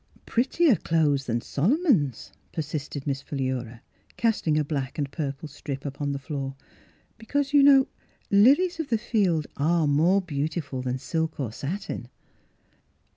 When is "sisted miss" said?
2.63-3.21